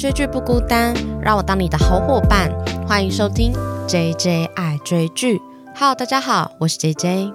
[0.00, 2.50] 追剧不孤单，让我当你的好伙伴。
[2.88, 3.52] 欢迎收听
[3.86, 5.38] J J 爱追剧。
[5.74, 7.30] 好大家好，我是 J J。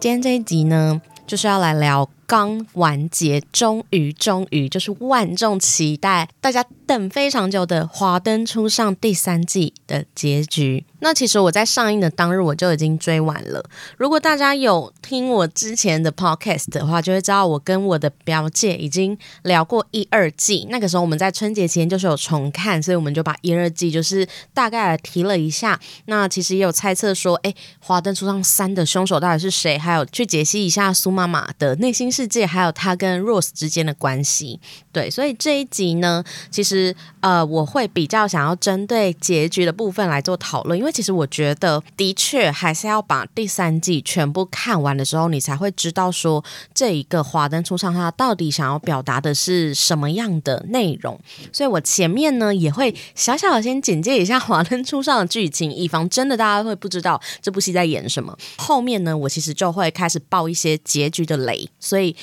[0.00, 10.84] 今天这一集呢，就是要来聊刚完结，终于终于就是万众期待，大家等非常久的《华灯初上》第三季的结局。
[11.02, 13.64] 那其实我在上映的当日我就已经追完了。
[13.96, 20.66] 如果大家有听我之前的 podcast 的话，就会知道我跟我的表姐已经聊过一二季。
[20.68, 25.78] 那个时候我们在春节前就是有重看，所以我们就把一二季就是大概提了一下。
[26.06, 29.78] 那其实也有猜测说，哎，《华灯初上三》的凶手到底是谁？
[29.78, 34.60] 还有去解析一下苏妈妈的内心世界，还有她跟 Rose 之间的关系。
[34.92, 36.79] 对，所以这一集呢，其实
[37.20, 46.44] 呃，我会比较想要针对结局的部分来做讨论，因为其实我觉得的确还是要把第三季全部看完的时候，你才会知道说
[46.74, 51.18] 这一个华灯初上它到底想要表达的是什么样的内容。
[51.52, 58.36] 所以我前面呢也会小小的先简介一下华灯初上的剧情，以防真的大家会不知道这部戏在演什么。
[58.56, 62.16] 后面呢，我其实就会开始爆一些结局的雷，所以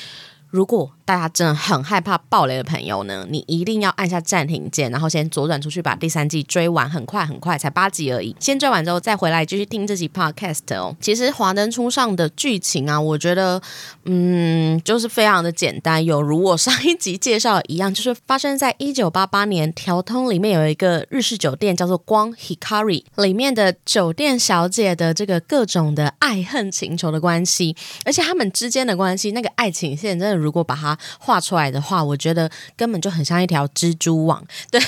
[0.49, 8.36] 如果大家真的很害怕暴雷的朋友呢，你一定要按下暂停键，然后先左转出去把第三季追完，很快很快，才八集而已。
[8.41, 10.94] 先追完之后再回来继续听这集 podcast 哦。
[10.99, 13.61] 其实《华灯初上》的剧情啊，我觉得
[14.03, 34.45] 嗯，就是非常的简单，有如我上一集介绍一样，就是发生在一九八八年，调通里面有一个日式酒店叫做光 Hikari，里面的酒店小姐的这个各种的爱恨情仇的关系，而且他们之间的关系，那个爱情线真的，如果把它画出来的话，我觉得根本就很像一条蜘蛛网。
[34.71, 34.81] 对，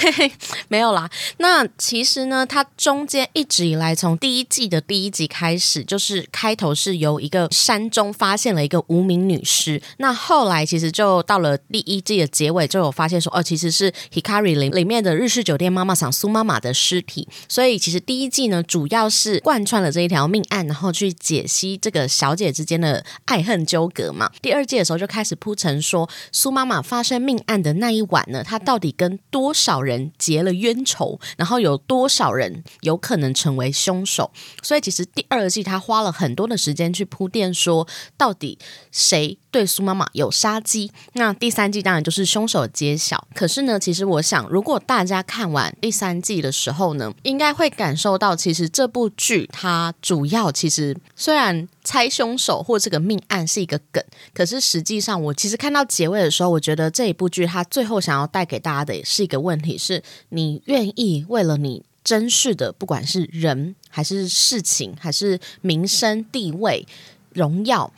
[0.68, 1.10] 没有啦。
[1.38, 9.82] 那其实呢，它中间一直以来，从第一季的第一集开始，就是开头是由一个山中发现了一个无名女尸。
[9.98, 17.28] 那后来其实就到了第一季的结尾，就有发现说，哦，其实是 Hikari 里里面的日式酒店妈妈桑苏妈妈的尸体。
[17.48, 24.30] 所以其实第一季呢，主要是贯穿了这一条命案，然后去解析这个小姐之间的爱恨纠葛嘛。
[24.42, 25.99] 第二季的时候就开始铺陈说。
[26.32, 31.20] 苏妈妈发生命案的那一晚呢，她到底跟多少人结了冤仇？
[31.38, 34.32] 然后有多少人有可能成为凶手？
[34.62, 37.88] 所以其实第二季他花了很多的时间去铺垫，说
[38.18, 38.60] 到底
[38.92, 40.92] 谁对苏妈妈有杀机？
[41.14, 43.28] 那第三季当然就是凶手揭晓。
[43.34, 66.86] 可是呢，其实我想，如果大家看完第三季的时候呢，应该会感受到，其实这部剧它主要其实虽然猜凶手或这个命案是一个梗，可是实际上我其实看到结尾的时候，我觉得这一部剧它最后想要带给大家的也是一个问题：是你愿意为了你珍视的，不管是人还是事情，还是名声、地位、
[67.34, 67.92] 荣耀，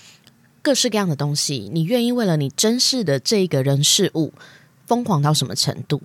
[0.62, 4.32] 各式各样的东西，你愿意为了你珍视的这个人事物，
[4.88, 6.02] 疯狂到什么程度？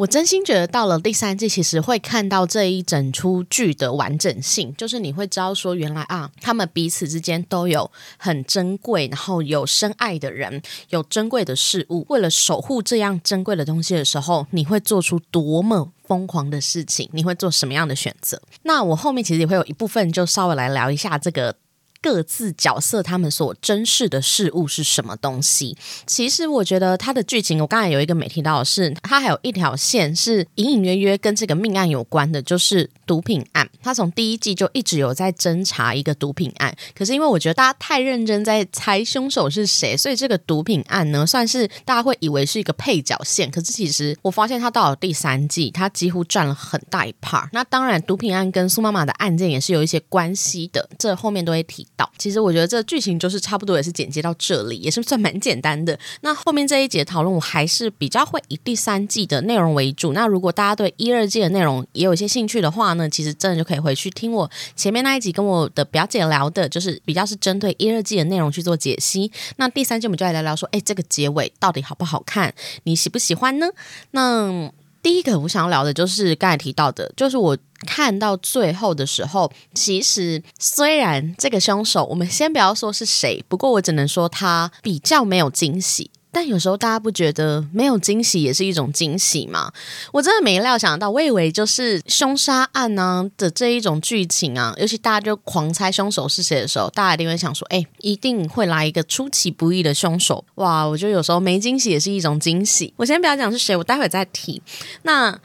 [0.00, 12.06] 我真心觉得到了第三季，其实会看到这一整出剧的完整性，就是你会知道说，原来啊，他们彼此之间都有很珍贵，然后有深爱的人，有珍贵的事物。
[12.08, 17.10] 为了守护这样珍贵的东西的时候，你会做出多么疯狂的事情？
[17.12, 18.40] 你会做什么样的选择？
[18.62, 21.54] 那我后面其实也会有一部分，就稍微来聊一下这个。
[22.02, 25.76] 各自角色他们所珍视的事物是什么东西？
[26.06, 33.68] 其实我觉得它的剧情，我刚才有一个没提到的是，它还有一条线是隐隐约约跟这个命案有关的，就是毒品案。
[33.82, 43.50] 他从第一季就一直有在侦查一个毒品案，可是因为我觉得大家太认真在猜凶手是谁，所以这个毒品案呢，算是大家会以为是一个配角线。
[43.50, 47.48] 可是其实我发现它到了第三季，它几乎占了很大一 part。
[47.52, 51.86] 那当然，毒品案跟苏妈妈的案件也是有一些关系的，这后面都会提。
[52.18, 55.98] 其实我觉得这剧情就是差不多也是简介到这里，也是算蛮简单的。
[56.20, 60.12] 那后面这一节讨论，我还是比较会以第三季的内容为主。
[60.12, 69.30] 那如果大家对一二季的内容也有一些兴趣的话呢，其实真的就可以回去听我前面那一集跟我的表姐聊的，就是比较是针对一二季的内容去做解析。
[69.56, 72.54] 那第三季我们就来聊聊说，哎，这个结尾到底好不好看？
[72.84, 73.68] 你喜不喜欢呢？
[74.12, 74.70] 那
[75.02, 77.56] 第一个我想要聊的就是刚才提到的，就是我。
[77.86, 86.10] 看到最后的时候，其实虽然这个凶手，我们先不要说是谁，不过我只能说他比较没有惊喜。
[86.32, 89.72] 但有时候大家不觉得没有惊喜也是一种惊喜嘛？
[90.12, 100.44] 我真的没料想到，我以为就是凶杀案呢的这一种剧情啊，尤其大家就狂猜凶手是谁的时候，大家一定会想说，哎，一定会来一个出其不意的凶手。
[100.56, 102.94] 哇，我觉得有时候没惊喜也是一种惊喜。
[102.96, 104.62] 我先不要讲是谁，我待会再提。
[105.02, 105.38] 那。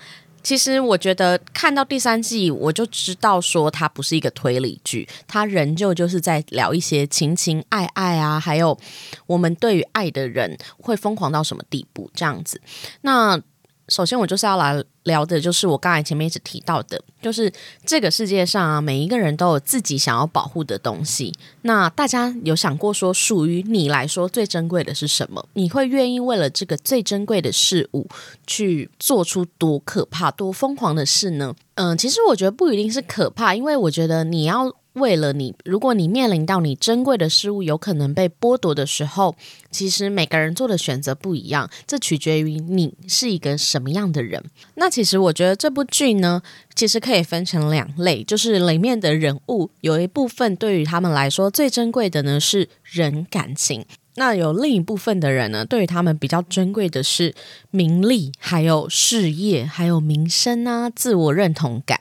[0.46, 8.78] 其实我觉得看到第三季，我就知道说它不是一个推理剧，它仍旧就是在聊一些情情爱爱啊，还有
[9.26, 12.62] 我们对于爱的人会疯狂到什么地步这样子。
[13.02, 13.42] 那
[13.88, 17.52] 首先我就是要来聊的，就是我刚才前面一直提到的，就是
[17.86, 21.34] 这个世界上啊，每一个人都有自己想要保护的东西。
[21.62, 25.48] 那大家有想过说，属于你来说最珍贵的是什么？
[25.54, 28.08] 你会愿意为了这个最珍贵的事物，
[28.48, 31.56] 去做出多可怕、多疯狂的事呢？
[31.76, 34.76] 嗯，其实我觉得不一定是可怕，因为我觉得你要。
[34.96, 39.36] 为了你，如果你面临到你珍贵的事物有可能被剥夺的时候，
[39.70, 44.44] 其实每个人做的选择不一样，这取决于你是一个什么样的人。
[44.76, 46.42] 那其实我觉得这部剧呢，
[46.74, 57.36] 其实可以分成两类，就是里面的人物有一部分对于他们来说最珍贵的呢是人感情，那有另一部分的人呢，对于他们比较珍贵的是
[57.70, 62.00] 名利、还有事业、还有名声啊、自我认同感。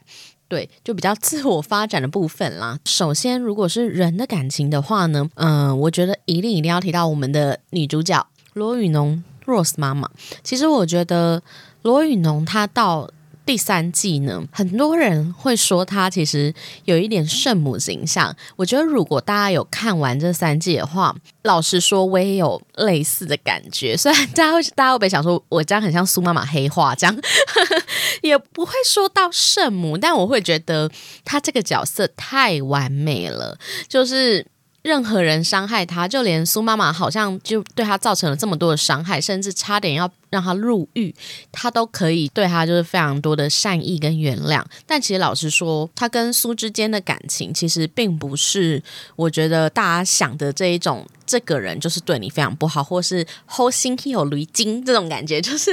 [0.54, 2.78] 对，就比较自我发展的部分啦。
[2.84, 10.08] 首先，如果是人的感情的话呢，嗯，我觉得一定一定要提到我们的女主角罗宇农 Rose 妈妈。
[10.44, 11.42] 其实我觉得
[11.82, 13.10] 罗宇农她到。
[13.46, 16.54] 第三季呢，很多人会说他其实
[16.84, 18.34] 有一点圣母形象。
[18.56, 23.96] 我觉得如果大家有看完这三季的话，老实说，我也有类似的感觉。
[23.96, 27.16] 虽然大家会，大家会不会想说我这样很像苏妈妈黑化，这样
[28.22, 30.90] 也不会说到圣母，但我会觉得
[31.24, 33.58] 他这个角色太完美了，
[33.88, 34.46] 就是。
[34.84, 41.14] 任何人伤害他，就连苏妈妈好像就对他造成了这么多的伤害，甚至差点要让他入狱，
[41.52, 44.60] 他都可以对他就是非常多的善意跟原谅。
[44.84, 48.82] 但其实老实说，他跟苏之间的感情其实并不是
[49.14, 55.70] 我觉得大家想的这一种，这个人就是对你非常不好，或是后心有驴精这种感觉， 就是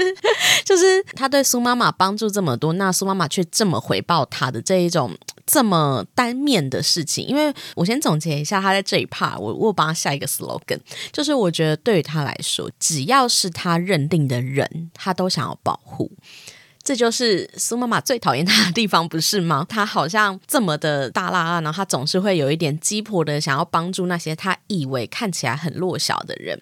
[0.64, 5.18] 就是他对苏妈妈帮助这么多，那苏妈妈却这么回报他的这一种。
[5.48, 10.80] 这么单面的事情，因为我先总结一下，他在这一 part，我我帮他下一个 slogan，
[11.12, 16.12] 就是我觉得对于他来说，只要是他认定的人，他都想要保护。
[16.84, 19.66] 这就是苏妈妈最讨厌他的地方，不是吗？
[19.70, 26.60] 他好像这么的大辣辣，然后他总是会有一点鸡婆的，想要帮助那些他以为看起来很弱小的人。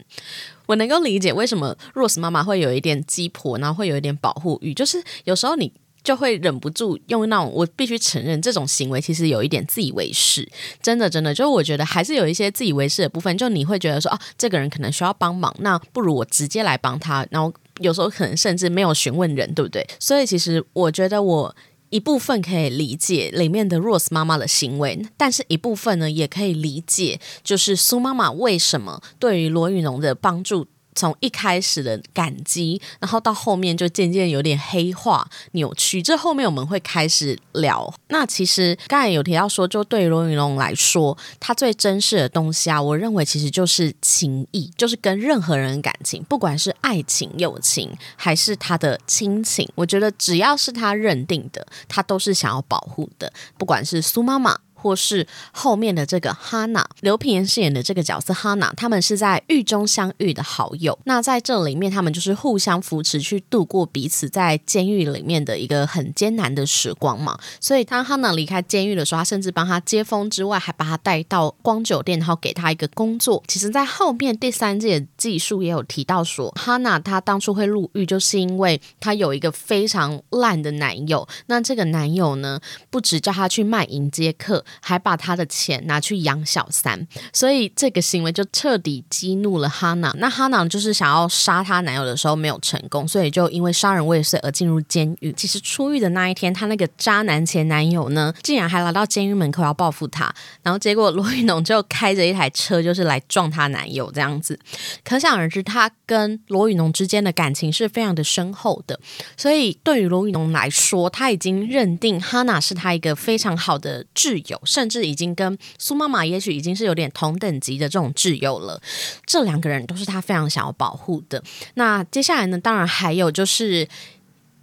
[0.65, 5.71] 我能够理解为什么 Rose 妈妈会有一点鸡婆，然后会有一点保护欲，就是有时候你。
[6.01, 10.49] 就会忍不住用那种，我必须承认这种行为其实有一点自以为是，
[10.81, 13.37] 真的真的，就是我觉得还是有一些自以为是的部分。
[13.37, 17.27] 就你会觉得说，哦，这个人可能需要帮忙，那不如我直接来帮他。
[17.29, 19.87] 然后有时候可能甚至没有询问人，对不对？
[19.99, 21.55] 所以其实我觉得我
[21.89, 30.67] 一部分可以理解里面的 Rose 妈妈的行为，但是一部分呢也可以理解，就是苏妈妈为什么对于罗宇农的帮助。
[30.99, 36.01] 从一开始的感激，然后到后面就渐渐有点黑化、扭曲。
[36.01, 37.93] 这后面我们会开始聊。
[38.09, 53.31] 那其实刚才有提到说，就对罗云龙来说，他最珍视的东西啊，我认为其实就是情谊，就是跟任何人感情，不管是爱情、友情，还是他的亲情，我觉得只要是他认定的，他都是想要保护的。
[53.57, 54.59] 不管是苏妈妈。
[54.81, 60.97] 或是后面的这个哈娜，刘品言饰演的这个角色哈娜，他们是在狱中相遇的好友。
[61.03, 67.37] 那在这里面，他们就是互相扶持，去度过彼此在监狱里面的一个很艰难的时光嘛。
[67.59, 73.43] 所以当哈娜离开监狱的时候，他甚至帮他接风之外，还把他带到光酒店，然后给他一个工作。
[73.47, 81.27] 其实，在后面第三季的技术也有提到说，哈娜她当初会入狱，就是因为她有一个非常烂的男友。
[81.47, 82.59] 那这个男友呢，
[82.89, 84.63] 不止叫她去卖迎接客。
[84.81, 90.13] 还把他的钱拿去养小三，所以这个行为就彻底激怒了哈娜。
[90.17, 95.31] 那哈娜就是想要杀她男友的时候没有成功，所以就因为杀人未遂而进入监狱。
[95.33, 100.33] 其实出狱的那一天，她那个渣男前男友呢，竟然还来到监狱门口要报复她。
[100.61, 104.59] 然后结果罗玉农就开着一台车，就是来撞她男友这样子。
[105.03, 108.99] 可想而知，他跟罗宇农之间的感情是非常的深厚的。
[109.37, 114.58] 所以对于罗宇农来说，他已经认定哈娜是他一个非常好的挚友。
[114.63, 118.81] 甚至已经跟苏妈妈，也许已经是有点同等级的这种挚友了。
[119.25, 121.43] 这两个人都是他非常想要保护的。
[121.75, 122.57] 那接下来呢？
[122.57, 123.87] 当然还有就是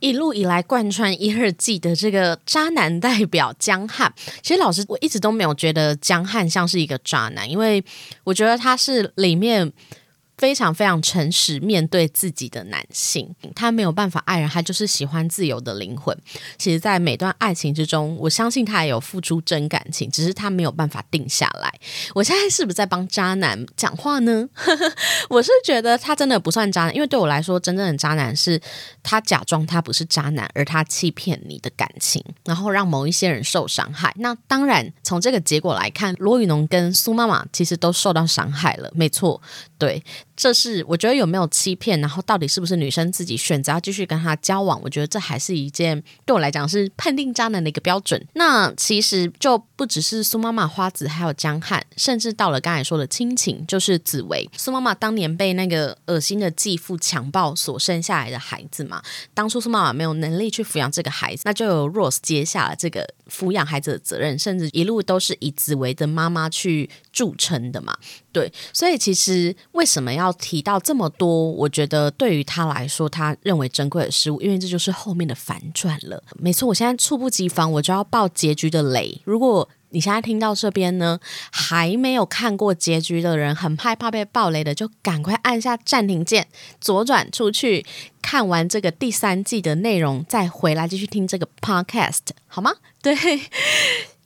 [0.01, 4.13] 一路以来贯穿一二季的这个渣男代表江汉。
[4.43, 7.85] 其实老师我一直都没有觉得江汉像是一个渣男，因为
[8.25, 9.73] 我觉得他是里面。
[10.39, 16.17] 非常非常诚实面对自己的男性，他没有办法爱人，他就是喜欢自由的灵魂。
[16.59, 21.73] 其实，在每段爱情之中，我相信他也有付出真感情，只是他没有办法定下来。
[22.15, 24.47] 我现在是不是在帮渣男讲话呢？
[25.31, 28.61] 我是觉得他真的不算渣男，因为对我来说，真正的渣男是
[29.03, 34.13] 他假装他不是渣男，而他欺骗你的感情，然后让某一些人受伤害。
[34.19, 39.41] 那当然，从这个结果来看，罗宇农跟苏妈妈其实都受到伤害了，没错，
[39.79, 40.03] 对。
[40.37, 44.79] 这是我觉得有没有欺骗，然后到底是不是女生自己选择要继续跟他交往？
[44.83, 48.23] 我觉得这还是一件对我来讲是判定渣男的一个标准。
[48.35, 54.49] 那其实就不只是苏妈妈、花子，还有江汉，甚至到了刚才说的亲情，就是紫薇。
[54.57, 59.03] 苏妈妈当年被那个恶心的继父强暴所生下来的孩子嘛，
[59.33, 67.97] 当初苏妈妈没有能力去抚养这个孩子，那就由 Rose 接下了这个抚养孩子的责任，甚至一路都是以紫薇的妈妈去著称的嘛。
[68.33, 71.51] 对，所以其实为什么要要提到这么多？
[71.53, 76.23] 我觉得对于他来说，他认为珍贵的事物，因为这就是后面的反转了。
[76.37, 79.21] 没错，我现在猝不及防，我就要爆结局的雷。
[79.25, 81.19] 如果你现在听到这边呢，
[81.51, 86.49] 还没有看过结局的人，很害怕被爆雷的，就赶快按下暂停键，
[86.81, 87.87] 左转出去，
[88.21, 92.73] 看完这个第三季的内容，再回来继续听这个 podcast，好吗？
[93.01, 93.17] 对。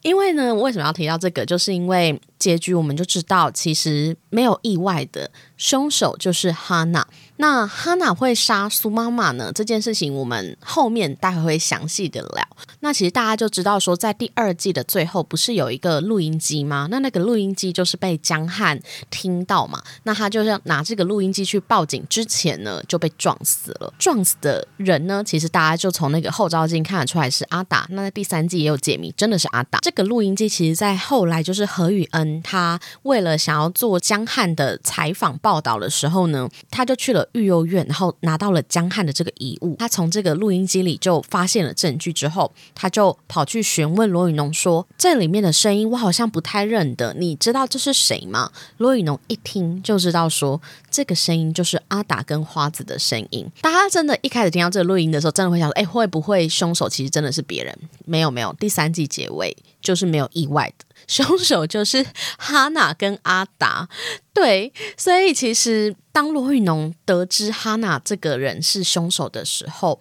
[0.02, 1.45] 因为呢，为什么要提到这个？
[1.45, 7.06] 就是因为结局我们就知道，其实没有意外的，凶手就是哈娜。
[7.37, 9.50] 那哈娜会杀苏妈妈呢？
[9.54, 12.47] 这件事情我们后面待会会详细的聊。
[12.80, 16.87] 那其实大家就知道说，在第二季的最后，不是有一个录音机吗？
[16.90, 18.78] 那那个录音机就是被江汉
[19.09, 19.82] 听到嘛？
[20.02, 23.90] 那他就是要拿这个录音机去报警之前呢，就被撞死了。
[23.99, 27.87] 撞死的人呢，其实大家就从那个后照镜看得出来是阿达。
[27.88, 29.78] 那在第三季也有解谜，真的是阿达。
[29.80, 37.20] 这个录音机其实，在后来就是何雨恩他为了想要做江汉的采访报道的时候呢，他就去了。
[37.32, 39.76] 育幼院，然后拿到了江汉的这个遗物。
[39.78, 50.60] 他从这个录音机里就发现了证据之后，他就跑去询问罗宇农说：“这里面的声音我好像不太认得，你知道这是谁吗？”罗宇农一听就知道说，
[50.90, 53.46] 这个声音就是阿达跟花子的声音。
[53.60, 58.52] 大家真的一开始听到这个录音的时候，真的会想说：“哎，会不会凶手其实真的是别人？”没有，没有。
[58.58, 60.84] 第三季结尾就是没有意外的。
[61.06, 62.06] 凶手就是
[62.38, 63.88] 哈娜跟阿达，
[64.32, 70.00] 对，所以其实当罗玉农得知哈娜这个人是凶手的时候，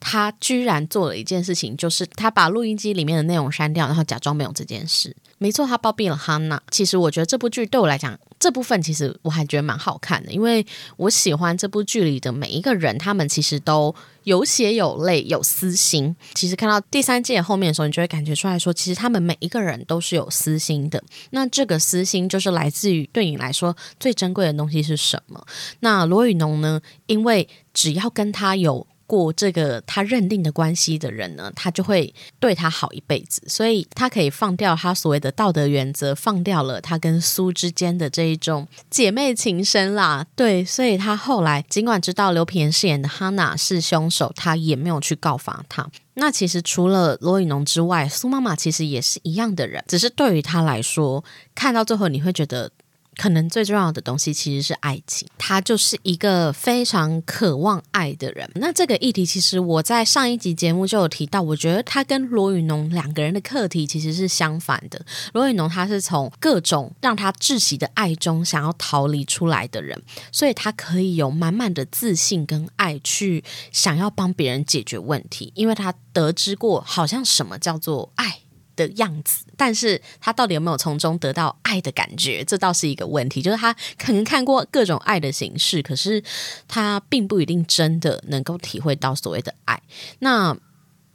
[0.00, 5.14] 他居然做了一件事情，就是他把录音机里面的内容删掉，然后假装没有这件事。
[5.38, 6.60] 没错，他包庇了哈娜。
[6.70, 16.16] 其实我觉得这部剧对我来讲，这部分其实我还觉得蛮好看的，因为我喜欢这部剧里的每一个人，他们其实都有血有泪有私心。
[16.34, 21.00] 其实看到第三季后面的时候，你就会感觉出来说，其实他们每一个人都是有私心的。
[21.30, 25.46] 那这个私心就是来自于对你来说最珍贵的东西是什么？
[25.80, 26.80] 那罗宇农呢？
[27.06, 28.86] 因为只要跟他有。
[29.08, 40.26] 过这个他认定的关系的人呢，他就会对他好一辈子，所以他可以放掉他所谓的道德原则，放掉了他跟苏之间的这一种姐妹情深啦。
[40.36, 45.90] 对，所以他后来尽管知道刘品言饰演的哈娜是凶手，他也没有去告发他。
[46.14, 51.24] 那其实除了罗宇农之外，苏妈妈其实也是一样的人，只是对于他来说，
[51.54, 52.70] 看到最后你会觉得。
[53.18, 58.48] 可能最重要的东西其实是爱情，他就是一个非常渴望爱的人。
[58.54, 65.04] 那这个议题其实我在上一集节目就有提到，我觉得他跟罗宇农两个人的课题其实是相反的。
[65.32, 78.42] 罗宇农他是从各种让他窒息的爱中想要逃离出来的人，所以他可以有满满的自信跟爱去想要帮别人解决问题，因为他得知过好像什么叫做爱。
[78.78, 82.44] 的样子，但是他到底有没有从中得到爱的感觉？
[82.44, 83.42] 这倒是一个问题。
[83.42, 86.22] 就是他可能看过各种爱的形式，可是
[86.68, 89.82] 他并不一定真的能够体会到所谓的爱。
[90.20, 90.56] 那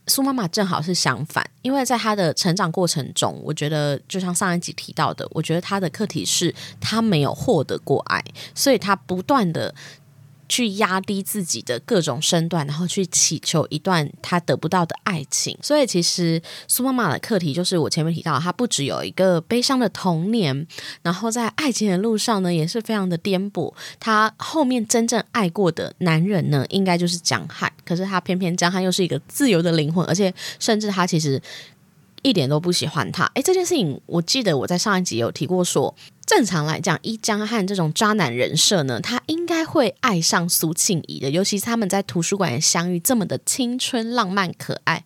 [0.07, 8.21] 苏妈妈正好是相反，因为在他的成长过程中，我觉得就像上一集提到的，我觉得他的课题是他没有获得过爱，
[8.53, 9.73] 所以他不断的。
[10.53, 15.57] 去压低自己的各种身段，然后去祈求一段他得不到的爱情。
[15.63, 20.67] 所以，其实苏妈妈的课题就是我前面提到，她不只有一个悲伤的童年，
[21.01, 23.73] 然后在爱情的路上呢，也是非常的颠簸。
[23.99, 27.73] 她后面真正爱过的男人呢，应该就是江汉。
[27.83, 31.41] 可是他偏偏江汉又是一个自由的灵魂，而且甚至他其实
[32.23, 33.25] 一点都不喜欢他。
[33.35, 35.93] 诶，这件事情我记得我在上一集有提过说。
[36.25, 45.03] 正常来讲，一江汉这种渣男人设呢，他应该会爱上苏庆怡的，尤其是他们在图书馆相遇，这么的青春、浪漫、可爱。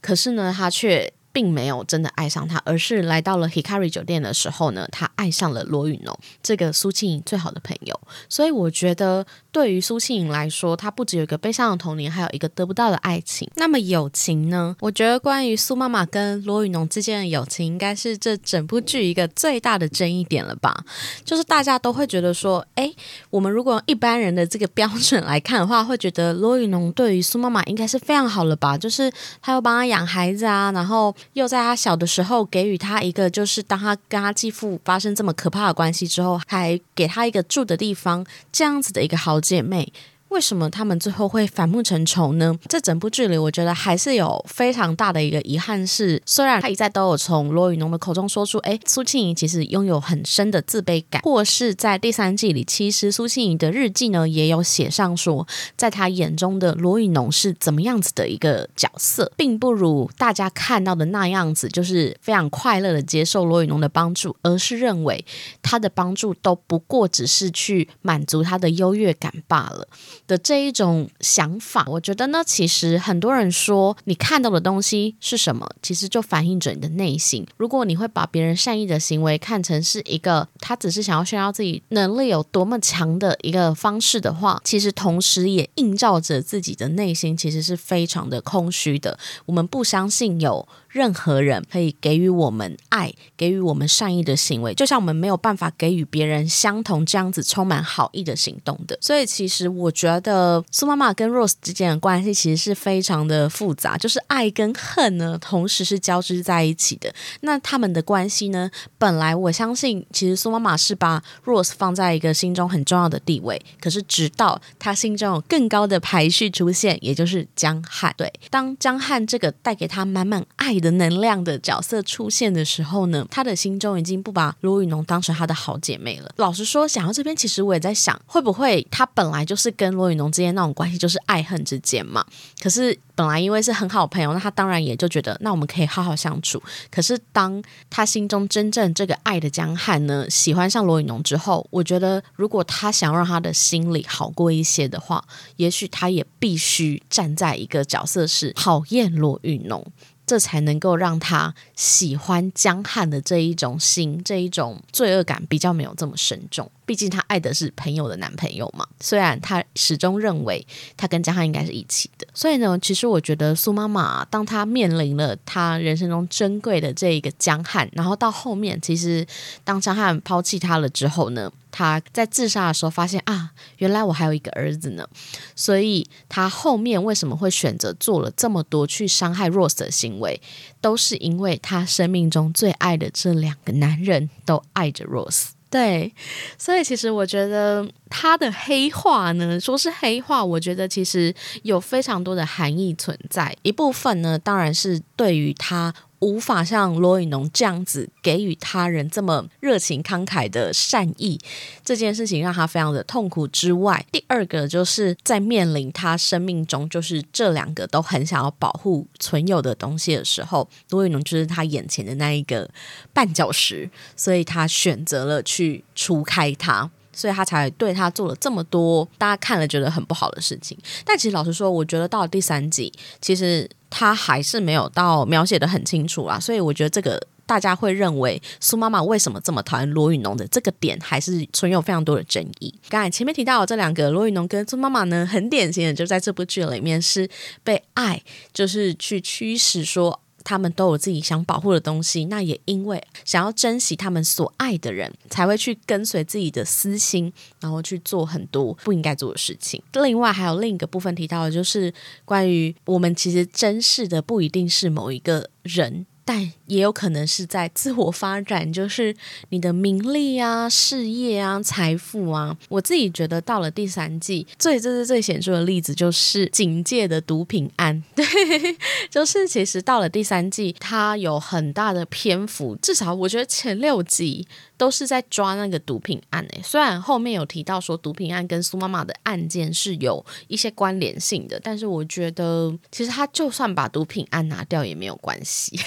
[0.00, 1.12] 可是呢，他却。
[1.30, 8.00] 并没有真的爱上他，而是来到了 Hikari 酒店的时候呢，他爱上了罗宇农这个苏庆怡最好的朋友。
[8.28, 9.24] 所以我觉得，
[9.58, 13.50] 对于苏庆颖来说，她不只有一个悲伤的童年，还有一个得不到的爱情。
[13.56, 14.76] 那么友情呢？
[14.78, 20.84] 我觉得关于苏妈妈跟罗宇农之间的友情，应该是这整部剧一个最大的争议点了吧？
[21.24, 22.88] 就是大家都会觉得说，哎，
[23.30, 28.78] 我们如果用一般人的这个标准来看的话，会觉得罗宇农对于苏妈妈应该是非常好了吧？
[28.78, 29.12] 就是
[29.42, 39.90] 他又帮他养孩子啊，然后又在他小的时候给予他一个，就是当他跟他继父发生这么可怕的关系之后，还给他一个住的地方，这样子的一个好姐妹。
[40.28, 42.56] 为什么他们最后会反目成仇呢？
[42.68, 65.24] 这整部剧里，我觉得还是有非常大的一个遗憾是，虽然他一再都有从罗宇农的口中说出，哎，苏庆怡其实拥有很深的自卑感，或是在第三季里，其实苏庆怡的日记呢也有写上说，在他眼中的罗宇农是怎么样子的一个角色，并不如大家看到的那样子，就是非常快乐的接受罗宇农的帮助，而是认为
[65.62, 69.88] 他的帮助都不过只是去满足他的优越感罢了。
[70.28, 77.44] 的这一种想法，我觉得呢，其实很多人说你看到的东西是什么，其实就反映着你的内心。
[77.56, 89.18] 如果你会把别人善意的行为看成是一个他只是想要炫耀自己能力有多么强的一个方式的话，其实同时也映照着自己的内心其实是非常的空虚的。
[89.46, 90.68] 我们不相信有。
[90.88, 98.98] 任何人可以给予我们爱，给予我们善意的行为，就像我们没有办法给予别人相同这样子充满好意的行动的。
[99.02, 107.12] 所以，其实我觉得苏妈妈跟 Rose 之间的关系其实是非常的复杂，就是爱跟恨呢同时是交织在一起的。
[107.42, 113.60] 那他们的关系呢，本来我相信，其实苏妈妈是把 Rose 放在一个心中很重要的地位。
[113.78, 118.14] 可是，直到他心中有更高的排序出现，也就是江汉。
[118.16, 120.78] 对，当江汉这个带给他满满爱。
[120.78, 126.30] 的能量的角色出现的时候呢，他的心中已经不把罗雨农当成他的好姐妹了。
[126.36, 132.24] 老实说，想到这边，其实我也在想，会不会他本来就是跟罗罗宇农之间那种关系，就是爱恨之间嘛？
[132.62, 136.62] 可是本来因为是很好朋友，那他当然也就觉得，那我们可以好好相处。
[136.90, 145.22] 可是当他心中真正这个爱的江汉呢，喜欢上罗宇农之后，我觉得如果他想让他的心里好过一些的话，
[145.56, 149.86] 也许他也必须站在一个角色是讨厌罗宇农。
[150.26, 156.70] 这才能够让他喜欢江汉的这一种心，这一种罪恶感比较没有这么深重。
[156.88, 158.86] 毕竟他爱的是朋友的男朋友嘛。
[158.98, 160.66] 虽然他始终认为
[160.96, 162.26] 他跟江汉应该是一起的。
[162.32, 169.26] 所以呢，其实我觉得苏妈妈当她面临了她人生中珍贵的这一个江汉，然后到后面，其实
[169.64, 171.52] 当江汉抛弃她了之后呢？
[171.70, 175.06] 她在自杀的时候发现啊，原来我还有一个儿子呢，
[175.54, 180.40] 所以她后面为什么会选择做了这么多去伤害 Rose 的行为，
[180.80, 185.57] 都是因为她生命中最爱的这两个男人都爱着 Rose。
[185.70, 186.14] 对，
[186.56, 193.54] 所以其实我觉得他的黑化呢，说是黑化，我觉得其实有非常多的含义存在。
[193.62, 195.94] 一部分呢，当然是对于他。
[196.20, 201.38] 无法像罗宇农这样子给予他人这么热情慷慨的善意，
[201.84, 203.46] 这件事情让他非常的痛苦。
[203.48, 212.68] 之外，第二个就是在面临他生命中就是这两个都很想要保护存有的东西的时候，罗宇农就是他眼前的那一个
[213.14, 216.90] 绊脚石，所以他选择了去除开他。
[217.10, 220.78] 所以他才对他做了这么多大家看了觉得很不好的事情。
[221.04, 226.38] 但其实老实说，我觉得到了第三集，其实他还是没有到描写的很清楚啊。
[226.40, 232.74] 所以我觉得这个大家会认为苏妈妈为什么这么讨厌罗宇农的这个点，还是存有非常多的争议。
[232.88, 237.28] 刚才前面提到这两个罗宇农跟苏妈妈呢，很典型的就在这部剧里面是
[237.64, 238.22] 被爱
[238.52, 240.20] 就是去驱使说。
[240.48, 247.30] 他们都有自己想保护的东西，那也因为想要珍惜他们所爱的人，才会去跟随自己的私心，
[247.60, 249.82] 然后去做很多不应该做的事情。
[249.92, 251.92] 另外，还有另一个部分提到的，就是
[252.24, 256.06] 关于我们其实珍视的不一定是某一个人。
[256.28, 259.16] 但也有可能是在自我发展，就是
[259.48, 262.54] 你的名利啊、事业啊、财富啊。
[262.68, 268.04] 我自己觉得到了第三季，最这是最显著的例子，就是警戒的毒品案。
[268.14, 268.26] 对，
[269.08, 274.46] 就是其实到了第三季，它有很大的篇幅，至少我觉得前六集。
[274.78, 285.78] 都是在抓那个毒品案诶，虽然后面有提到说毒品案跟苏妈妈的案件是有一些关联性的，但是我觉得其实他就算把毒品案拿掉也没有关系，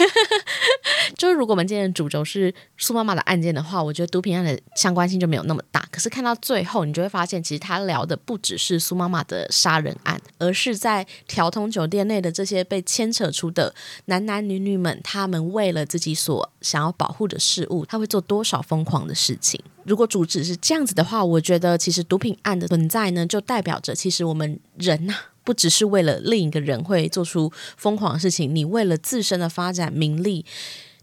[1.15, 5.87] 就是如果我们今天的主轴是苏妈妈的案件的话，我觉得毒品案的相关性就没有那么大。
[5.91, 13.73] 可是看到最后，你就会发现，其实他聊的不只是苏妈妈的杀人案，而是在调通酒店内的这些被牵扯出的
[14.05, 19.61] 男男女女们，他们为了自己所想要保护的事物，他会做多少疯狂的事情。
[19.83, 25.15] 如果主旨是这样子的话，我觉得其实毒品案的存在呢，就代表着其实我们人呐。
[25.43, 30.45] 不只是为了另一个人会做出疯狂的事情，你为了自身的发展、名利，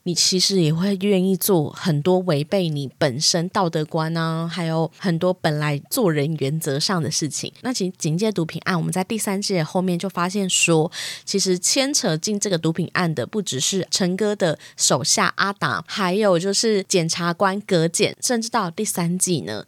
[0.05, 7.53] 你其实也会愿意做很多违背你本身道德观啊，还有很多本来做人原则上的事情。
[7.61, 10.91] 那其实警戒毒品案，我们在第三季后面就发现说，
[11.25, 19.65] 其实牵扯进这个毒品案的不只是陈哥的手下阿达，还有就是检察官葛检，甚至到第三季呢。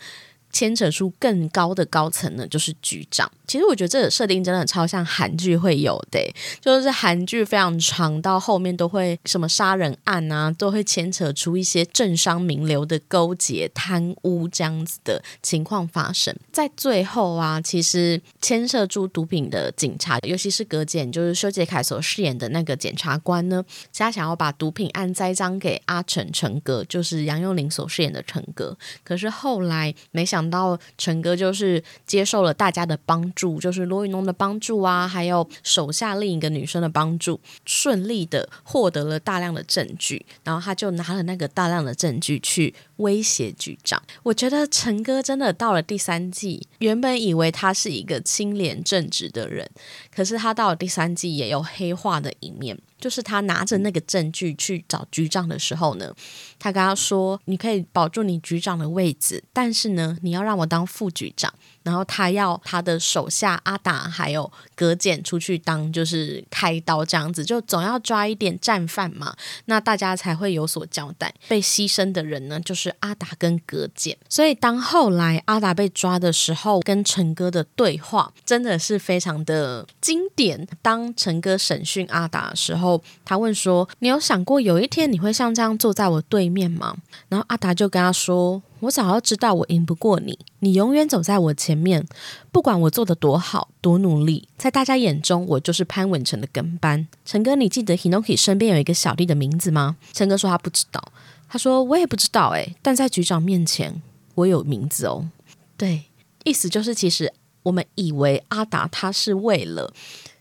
[0.53, 3.31] 牵扯出更高的高层呢，就是局长。
[3.47, 6.21] 其实我觉得这个设定真的超像韩剧会有的，
[6.61, 16.35] 就是韩剧非常长，到后面都会什么杀人案啊，都会牵扯出一些政商名流的勾结、贪污这样子的情况发生。
[16.53, 28.77] 在最后啊，其实牵涉出毒品的警察，尤其是葛检，就是修杰楷所饰演的那个检察官呢，他想要把毒品案栽赃给阿成陈哥，就是杨佑宁所饰演的陈哥。
[29.03, 30.40] 可是后来没想。
[30.41, 44.03] 想到陈哥就是接受了大家的帮助，就是罗云龙的帮助啊，还有手下另一个女生的帮助，顺利的获得了大量的证据，然后他就拿了那个大量的证据去威胁局长。
[44.23, 49.69] 我觉得陈哥真的到了第三季，原本以为他是一个清廉正直的人，
[50.15, 52.79] 可是他到了第三季也有黑化的一面。
[53.01, 56.15] 就是他拿着那个证据去找局长的时候呢，
[56.59, 61.51] 他跟他说：“你可以保住你局长的位置，但是呢，你要让我当副局长。”
[61.91, 71.35] 然后他要他的手下阿达还有葛简出去当就是开刀这样子，就总要抓一点战犯嘛，那大家才会有所交代。
[71.49, 74.17] 被牺牲的人呢，就是阿达跟葛简。
[74.29, 80.69] 所以当后来阿达被抓的时候，跟陈哥的对话真的是非常的经典。
[80.81, 86.97] 当陈哥审讯阿达的时候，他问说：“你有想过有一天你会像这样坐在我对面吗？”
[87.29, 88.63] 然后阿达就跟他说。
[88.81, 92.07] 我早要知道我赢不过你，你永远走在我前面，
[92.51, 97.07] 不管我做的多好多努力，在大家眼中我就是潘文成的跟班。
[97.25, 99.97] 陈哥，你记得 Hinoki 身边有一个小弟的名字吗？
[100.13, 101.13] 陈哥说他不知道，
[101.49, 104.01] 他说我也不知道诶，但在局长面前
[104.35, 105.29] 我有名字哦。
[105.77, 106.05] 对，
[106.45, 109.93] 意思就是其实我们以为阿达他是为了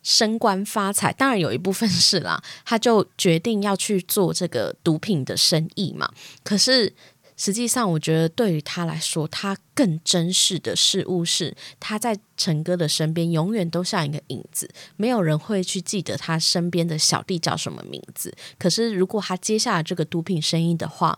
[0.02, 6.10] 升官发财，当然有一部分是啦，他就决定要去做这个毒品的生意嘛。
[6.44, 6.94] 可是。
[7.40, 18.36] 实际上，我觉得对于他来说，他更珍视的事物是他在陈哥的身边，永远都像一个影子，没有人会去记得他身边的小弟叫什么名字。
[18.58, 21.18] 可是，如果他接下了这个毒品生意的话，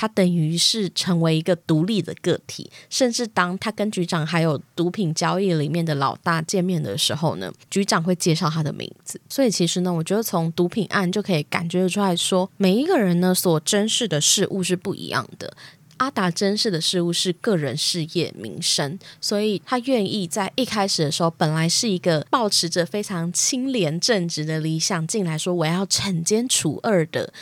[0.00, 9.20] 他等于是成为一个独立的个体，甚至当他跟局长还有毒品交易里面的老大见面的时候呢，局长会介绍他的名字。
[9.28, 15.52] 所以其实呢，我觉得从毒品案就可以感觉出来说，每一个人呢所珍视的事物是不一样的。
[15.96, 27.32] 阿达珍视的事物是个人事业、名声，所以他愿意在一开始的时候，本来是一个保持着非常清廉正直的理想进来说我要惩奸除恶的。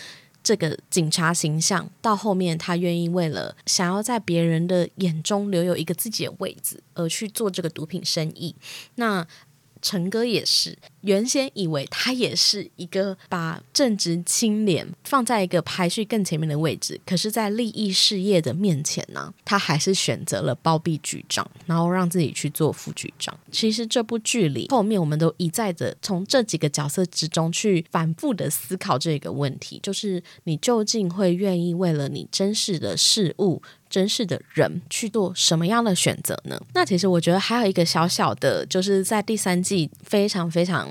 [0.47, 8.55] 这个警察形象到后面，他愿意为了想要在别人的眼中留有一个自己的位置，而去做这个毒品生意。
[8.95, 9.27] 那
[9.87, 10.77] 陈哥也是。
[11.03, 23.39] 原先以为他也是一个把正直清廉放在一个排序更前面的位置，可是，在利益事业的面前呢，他还是选择了包庇局长，然后让自己去做副局长。
[23.53, 36.61] 其实这部剧里后面，我们都一再的从这几个角色之中去反复的思考这个问题：，就是你究竟会愿意为了你真实的事物、真实的人去做什么样的选择呢？
[36.75, 40.89] 那其实我觉得还有一个小小的，就是在第三季非常非常。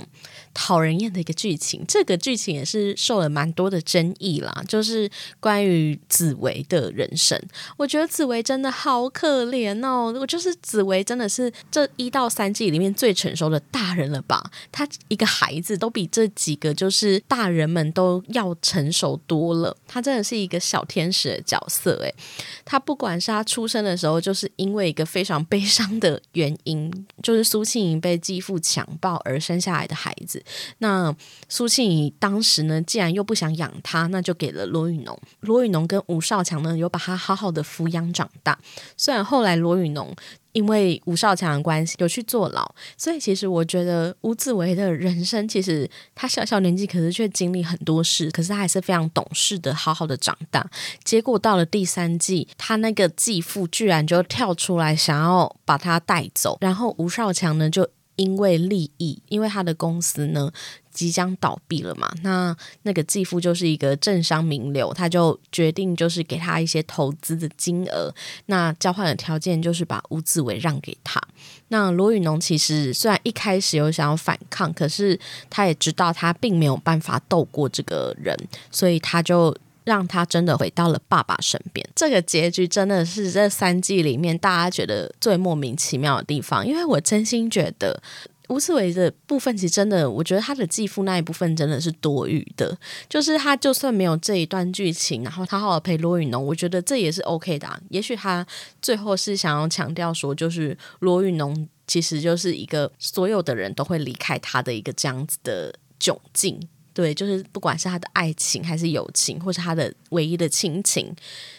[0.56, 4.64] 讨人厌的一个剧情，这个剧情也是受了蛮多的争议啦。
[4.68, 5.08] 就是
[5.40, 7.40] 关于紫薇的人生，
[7.78, 10.12] 我觉得紫薇真的好可怜哦。
[10.20, 14.50] 我就是紫薇，真的是这一到三季里面最成熟的大人了吧？
[14.72, 19.76] 她一个孩子都比这几个就是大人们都要成熟多了。
[19.86, 22.16] 她真的是一个小天使的角色诶，
[22.64, 26.90] 她不管是她出生的时候，就是因为一个非常悲伤的原因，
[27.22, 30.42] 就是苏庆莹被继父强暴而生下来的孩子。
[30.80, 31.16] 那
[31.50, 35.18] 苏庆怡当时呢，既然又不想养他，那就给了罗宇农。
[35.42, 38.58] 罗宇农跟吴少强呢，有把他好好的抚养长大。
[38.98, 40.16] 虽然后来罗宇农
[40.54, 42.66] 因为吴少强的关系有去坐牢，
[42.98, 50.66] 所以其实我觉得吴子维的人生其实他小小年纪，可是却经历很多事，可是他还是非常懂事的，好好的长大。
[51.04, 60.52] 结果到了第三季，他那个继父居然就跳出来想要把他带走，然后吴少强呢就因为利益，因为他的公司呢。
[60.96, 62.10] 即将倒闭了嘛？
[62.24, 71.22] 那那个继父就是一个政商名流，他就决定就是给他一些投资的金额，那交换的条件就是把吴子伟让给他。
[71.68, 78.34] 那罗宇农其实虽然一开始有想要反抗，可是他也知道他并没有办法斗过这个人，
[78.72, 79.54] 所以他就
[79.86, 81.88] 让他真的回到了爸爸身边。
[81.96, 88.04] 这个结局真的是这三季里面大家觉得最莫名其妙的地方，因为我真心觉得。
[88.48, 92.78] 吴思维的部分，其实真的，我觉得他的继父那一部分真的是多余的。
[93.10, 97.68] 就是他就算没有这一段剧情，然后他好好陪罗宇农，我觉得这也是 OK 的。
[97.90, 98.46] 也许他
[98.80, 106.60] 最后是想要强调说，就是罗宇农其实就是一个所有的人都会离开他的一个这样子的窘境。
[106.96, 111.14] 对，就是不管是他的爱情还是友情，或是他的唯一的亲情，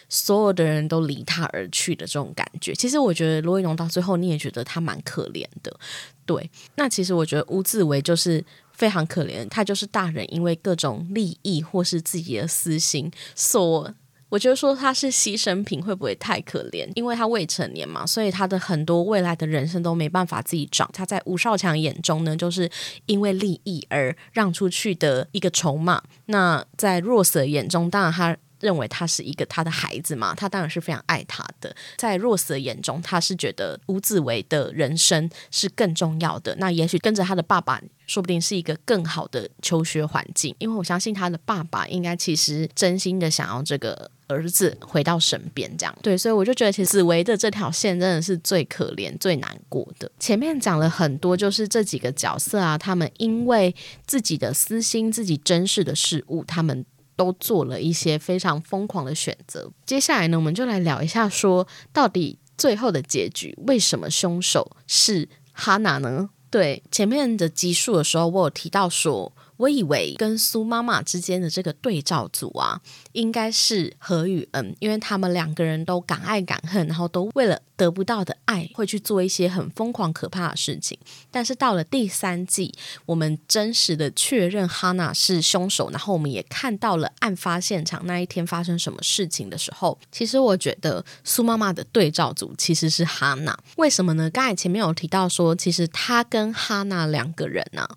[0.09, 2.73] 所有的人都离他而去的这种感觉。
[2.73, 5.79] 其实我觉得罗云龙到最后你也觉得他蛮可怜的。
[6.25, 13.93] 对，那其实我觉得吴自维就是非常可怜，他就是大人因为各种利益或是自己的私心所。
[14.29, 16.87] 我觉得说他是牺牲品会不会太可怜？
[16.95, 20.89] 因为他未成年嘛，所以他的很多未来的人生都没办法自己找。
[20.93, 22.69] 他在吴少强眼中呢，就是
[23.05, 26.03] 因为利益而让出去的一个筹码。
[26.25, 31.73] 那在若瑟眼中，当然他认为他是一个他的孩子嘛，他当然是非常爱他的。
[31.95, 36.55] 在若瑟眼中，他是觉得吴子维的人生是更重要的。
[36.57, 37.81] 那也许跟着他的爸爸。
[38.07, 50.11] 说不定是一个更好的求学环境，因为我相信他的爸爸应该其实真心的想要这个儿子回到身边，这样对，所以我就觉得其实紫薇的这条线真的是最可怜、最难过的。
[50.19, 53.73] 前面讲了很多，就是这几个角色啊，他们因为
[54.05, 56.85] 自己的私心、自己珍视的事物，他们
[57.15, 59.71] 都做了一些非常疯狂的选择。
[59.85, 66.29] 接下来呢，我们就来聊一下，说到底最后的结局，为什么凶手是哈娜呢？
[66.49, 69.33] 对前面的集数的时候，我有提到说。
[69.57, 72.79] 我以为跟苏妈妈之间的这个对照组啊，
[73.11, 80.97] 应该是何雨恩，因为他们两个人都敢爱敢恨，然后都为了得不到的爱，会去做一些很疯狂可怕的事情。
[81.31, 82.73] 但是到了第三季，
[83.05, 93.57] 我们真实的确认哈娜是凶手，然后我们也看到了案发现场那一天发生什么事情的时候，其实我觉得苏妈妈的对照组其实是哈娜。
[93.77, 94.29] 为什么呢？
[94.29, 97.87] 刚才前面有提到说，其实他跟哈娜两个人呢。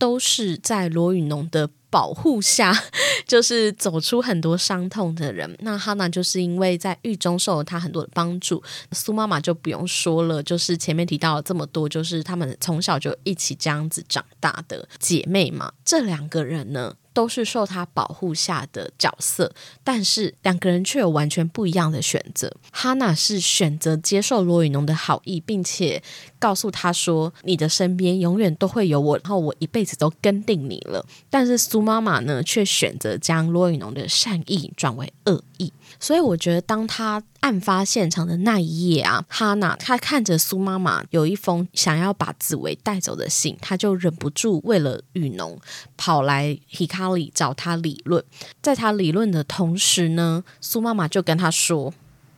[0.00, 2.74] 都是在罗宇农的保护下，
[3.28, 5.54] 就是走出很多伤痛的人。
[5.60, 15.70] 那哈娜就是因为在狱中受了他很多的帮助，苏妈妈就不用说了，就是前面提到这么多，就是他们从小就一起这样子长大的姐妹嘛。
[15.84, 16.94] 这两个人呢？
[17.12, 22.52] 都是受他保护下的角色，但是两个人却有完全不一样的选择。
[22.70, 26.02] 哈娜是选择接受罗宇农的好意，并且
[26.38, 35.72] 告诉他说：“你的身边永远都会有我，然后我一辈子都跟定你了。”但是苏妈妈呢，却选择将罗宇农的善意转为恶意。
[36.00, 45.60] 所以我觉得，当他案发现场的那一夜啊，哈娜她看着苏妈妈有一封想要把紫薇带走的信，她就忍不住为了雨农
[45.96, 48.24] 跑来黑咖里找他理论。
[48.62, 51.92] 在他理论的同时呢，苏妈妈就跟他说：“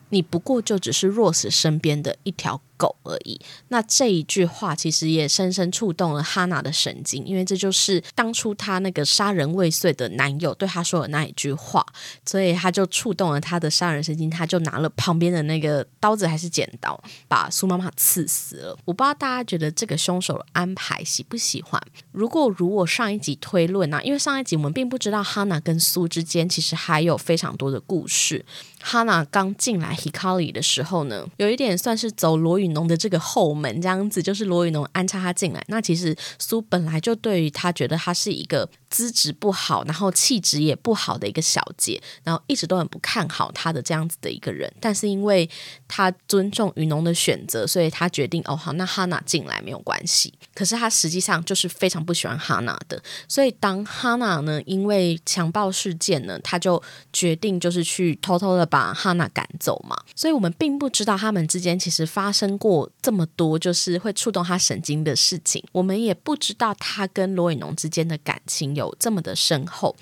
[0.09, 3.39] 你不过就只是若死身边的一条。”狗而已。
[3.69, 11.85] 那这一句话其实也深深触动了哈娜的神经，因为这就是当初她那个杀人未遂的男友对她说的那一句话，
[12.25, 18.77] 所以他就触动了他的杀人神经，他就拿了旁边的那个刀子还是剪刀，把苏妈妈刺死了。
[18.83, 21.81] 我不知道大家觉得这个凶手的安排喜不喜欢？
[22.11, 24.01] 如果如我上一集推论呢？
[24.03, 28.43] 因为上一集我们并不知道哈娜跟苏之间其实还有非常多的故事。
[28.81, 35.63] 哈娜刚进来 Hikari 的时候呢，有一点算是走罗宇农的这个后门，这样子就是罗宇农安插他进来。
[35.67, 38.69] 那其实苏本来就对于他觉得他是一个。
[38.93, 44.71] 资质不好，然后气质也不好的一个小姐，然后一直都很不看好他的这样子的一个人。
[44.79, 45.49] 但是因为
[45.87, 50.31] 他尊重雨农的选择，所以他决定哦好，那哈娜进来没有关系。
[50.53, 53.01] 可是他实际上就是非常不喜欢哈娜的。
[53.27, 56.79] 所以当哈娜呢因为强暴事件呢，他就
[57.11, 59.99] 决定就是去偷偷的把哈娜赶走嘛。
[60.15, 65.63] 所以我们并不知道他们之间其实发生过这么多就是会触动他神经的事情。
[65.71, 68.73] 我们也不知道他跟罗伟农之间的感情。
[68.73, 69.95] 有这么的深厚，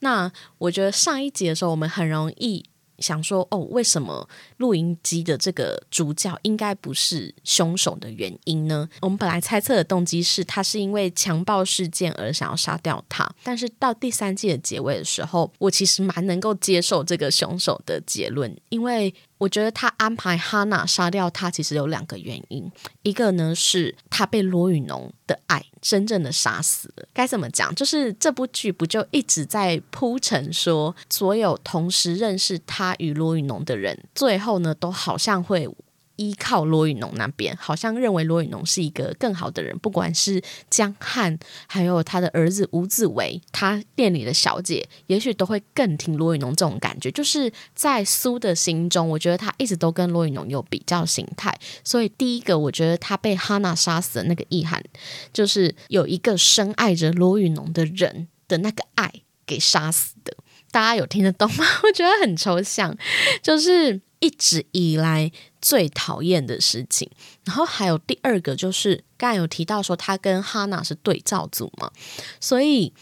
[0.00, 2.62] 那我觉得上一集的时候，我们很容易
[2.98, 8.86] 想说，哦，为什么录音机的这个主角应该不是凶手的原因呢？
[9.00, 19.14] 我们本来猜测的动机是他是因为强暴事件而想要杀掉他，但是到第三季的结尾的时候，我其实蛮能够接受这个凶手的结论，因为。
[19.38, 22.70] 我觉得他安排哈娜杀掉他，其实有两个原因。
[23.02, 27.06] 一个呢是他被罗宇农的爱真正的杀死了。
[27.14, 27.74] 该怎么讲？
[27.74, 35.68] 就是这部剧不就一直在铺陈说，所有同时认识他与罗宇农的人，最后呢都好像会。
[36.18, 47.10] 依靠罗宇农那边，好像认为罗宇农是一个更好的人，不管是江汉，还有他的儿子吴子维，他店里的小姐，也许都会更听罗宇农这种感觉。
[47.10, 51.56] 就是在苏的心中，我觉得他一直都跟罗宇农有比较心态。
[51.84, 54.82] 所以第一个，我觉得他被哈娜杀死的那个意涵，
[55.32, 59.12] 就是有一个深爱着罗宇农的人的那个爱
[59.46, 60.36] 给杀死的。
[60.70, 61.64] 大家有听得懂吗？
[61.82, 62.94] 我觉得很抽象，
[63.40, 67.10] 就是一直以来最讨厌的事情。
[67.44, 71.90] 然后还有第二个，就是刚才有提到说他跟哈娜是对照组嘛，
[72.40, 72.92] 所以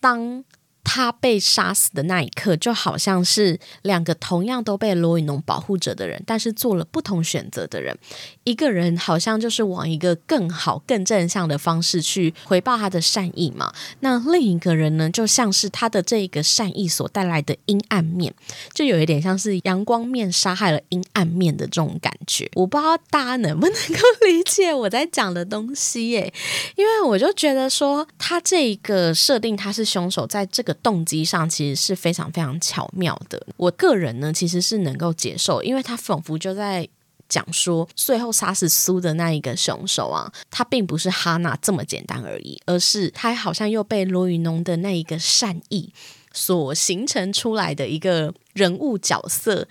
[0.00, 0.44] 当。
[0.84, 7.96] 他被杀死的那一刻，就好像是两个同样都被罗宇农保护着的人，但是做了不同选择的人。
[8.44, 13.72] 一个人好像就是往一个更好、更正向的方式去回报他的善意嘛。
[14.00, 18.34] 那另一个人呢，就像是他的这个善意所带来的阴暗面，
[18.74, 22.50] 就有一点像是阳光面杀害了阴暗面的这种感觉。
[22.54, 26.32] 我不知道大家能不能够理解我在讲的东西耶？
[26.74, 30.71] 因为我就觉得说，他这一个设定他是凶手，在这个。
[30.74, 33.46] 动机上其实是非常非常巧妙的。
[33.56, 36.88] 我个人呢，其实是能够接受，因为他仿佛就在
[37.28, 45.92] 讲说，最后杀死苏的那一个凶手啊，他并不是哈娜这么简单而已，而是他好像又被罗宇农的那一个善意
[46.32, 49.66] 所形成出来的一个人物角色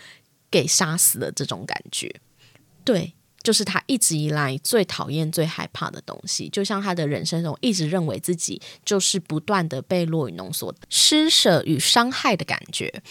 [0.50, 2.14] 给杀死了这种感觉。
[2.84, 3.14] 对。
[3.42, 13.02] 就是他一直以来最讨厌、最害怕的东西，就像他的人生中一直认为自己就是不断的被洛雨浓所施舍与伤害的感觉。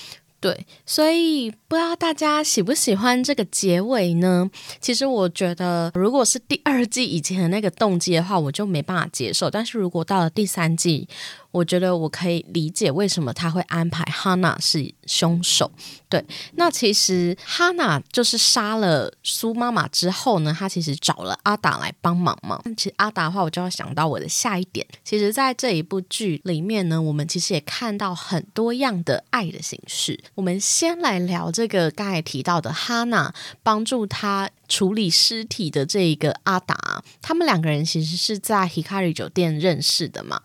[0.42, 4.50] 对，所以不知道大家喜不喜欢这个结尾呢？
[4.80, 9.50] 其实我觉得，如果是第二季以前的那个动机的话，我就没办法接受。
[9.50, 11.06] 但是如果到了第三季，
[11.50, 15.70] 我觉得我可以理解为什么他会安排哈娜是凶手。
[16.08, 22.60] 对，那其实哈娜就是杀了苏妈妈之后呢，他其实找了阿达来帮忙嘛。
[22.76, 24.86] 其实阿达的话，我就要想到我的下一点。
[25.04, 30.18] 其实，在这一部剧里面呢，我们其实也看到很多样的爱的形式。
[30.34, 33.32] 我们先来聊这个刚才提到的哈娜
[33.62, 34.50] 帮助他。
[34.70, 40.40] 处理尸体的这一个阿达，他们两个人其实是在 Hikari 酒店认识的嘛。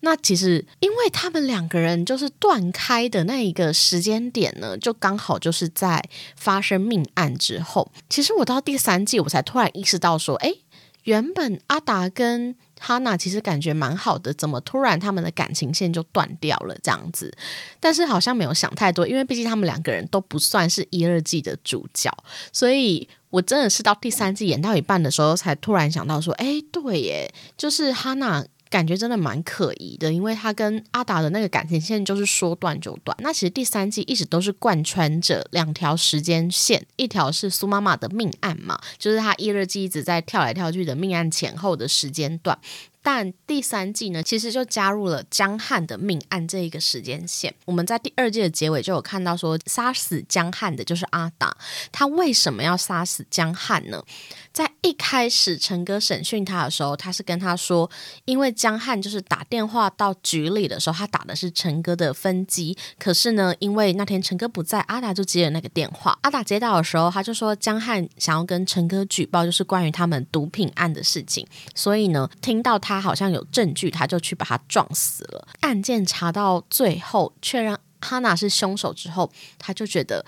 [0.00, 7.90] 那其实因为他们两个人就是断开的那一个时间点呢，就刚好就是在发生命案之后。
[8.10, 10.52] 其实我到第三季，我才突然意识到说，哎，
[11.04, 17.34] 原本阿达跟哈娜其实感觉蛮好的，怎么突然他们的感情线就断掉了这样子？
[17.80, 22.14] 但是好像没有想太多，因为毕竟他们两个人都不算是一二季的主角，
[22.52, 23.08] 所以。
[23.30, 33.16] 我真的是到第三季演到一半的时候，才突然想到说，哎，对耶，就是哈娜感觉真的蛮可疑的，因为她跟阿达的那个感情线就是说断就断。
[33.20, 42.56] 那其实第三季一直都是贯穿着两条时间线，一条是苏妈妈的命案嘛，就是她一日季一直在跳来跳去的命案前后的时间段。
[43.02, 47.54] 但第三季呢，其实就加入了江汉的命案这一个时间线。
[47.64, 51.56] 我们在第二季的结尾就有看到说，杀死江汉的就是阿达。
[51.90, 54.04] 他为什么要杀死江汉呢？
[54.52, 57.90] 在一开始陈哥审讯他的时候，他是跟他说，
[58.24, 62.78] 因为江汉就是打电话到局里的时候，他打的是陈哥的分机。
[62.98, 66.16] 可是呢，因为那天陈哥不在，阿达就接了那个电话。
[66.22, 71.44] 阿达接到的时候，他就说江汉想要跟陈哥举报，就是关于他们毒品案的事情。
[71.74, 73.00] 所以呢，听到他。
[73.00, 75.48] 好像有证据，他就去把他撞死了。
[75.60, 80.22] 案件查到最后，确认哈娜是凶手之后，他就觉得。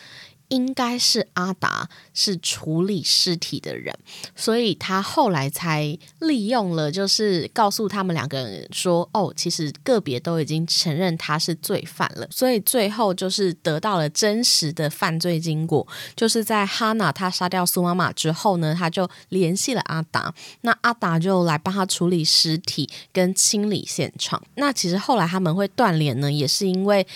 [0.53, 3.97] 应该是阿达是处理尸体的人，
[4.37, 24.43] 所以他后来才利用了，就是告诉他们两个人说：“哦，其实个别都已经承认他是罪犯了。”所以最后就是得到了真实的犯罪经过，就是在哈娜他杀掉苏妈妈之后呢，他就联系了阿达，那阿达就来帮他处理尸体跟清理现场。
[24.57, 27.07] 那其实后来他们会断联呢，也是因为。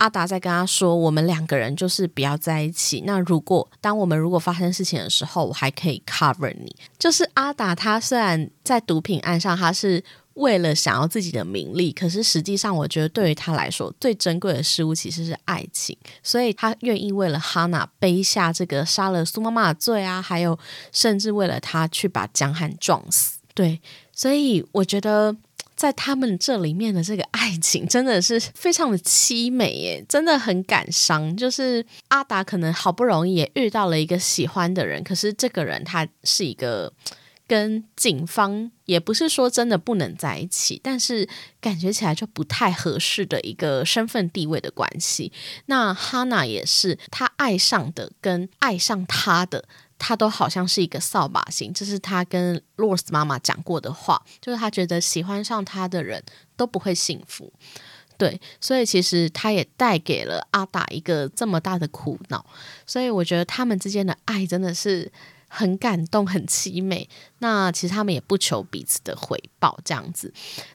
[0.00, 3.02] 阿达在跟他说：“我们两个人就是不要在一起。
[3.06, 10.02] 那如果当我们如果发生事情的时候，我还可以 cover 你。”就是阿达他虽然在毒品案上他是
[10.34, 20.58] 为了想要自己的名利，可是实际上，我觉得对于他来说，最珍贵的事物其实是爱情，所以他愿意为了哈娜背下这个杀了苏妈妈的罪啊，还有
[20.92, 23.38] 甚至为了他去把江汉撞死。
[23.52, 23.82] 对，
[24.14, 25.36] 所以我觉得。
[25.80, 31.34] 在他们这里面的这个爱情真的是非常的凄美耶，真的很感伤。
[31.34, 36.92] 就是阿达可能好不容易也遇到了一个喜欢的人，可是这个人他是一个
[37.46, 41.26] 跟警方也不是说真的不能在一起，但是
[41.62, 45.32] 感觉起来就不太合适的一个身份地位的关系。
[45.64, 49.64] 那哈娜也是，他爱上的跟爱上他的。
[50.00, 56.20] 他都好像是一个扫把星，这是他跟洛斯妈妈讲过的话，就是他觉得喜欢上他的人
[56.56, 57.52] 都不会幸福，
[58.16, 62.44] 对，所以其实他也带给了阿达一个这么大的苦恼，
[62.86, 65.12] 所以我觉得他们之间的爱真的是
[65.46, 67.08] 很感动、很凄美。
[67.40, 70.32] 那其实他们也不求彼此的回报，这样子，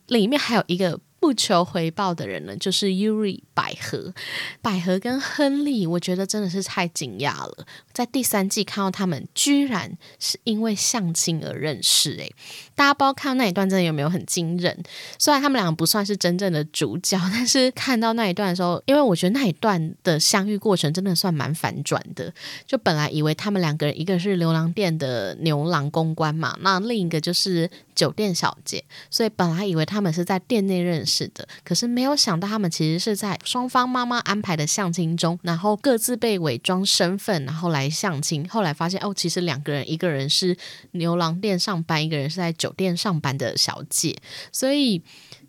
[0.07, 0.99] 里面还有一个。
[1.25, 4.13] 不求回报的人呢，就是 Yuri 百合，
[4.61, 7.65] 百合跟亨利，我觉得真的是太惊讶了。
[7.91, 12.31] 在第三季看到他们居然是因为相亲而认识，诶，
[12.75, 14.83] 大家不知道看到那一段真的有没有很惊人？
[15.17, 22.31] 虽然他们两个不算是真正的主角，但是看到那一段的时候，因为我觉得那一段的相遇过程真的算蛮反转的。
[22.67, 31.14] 就本来以为他们两个人，一个是流浪店的牛郎公关嘛，那另一个就是酒店小姐，所以本来以为他们是在店内认识。
[31.15, 38.45] 是的，可是没有想到，他们其实是在双方妈妈安排的相亲中，然后各自被伪装身份，然后来相亲。
[38.49, 40.57] 后来发现，哦，其实两个人，一个人是
[40.91, 44.13] 牛郎店上班，一个人是在酒店上班的小姐，
[44.51, 45.01] 所以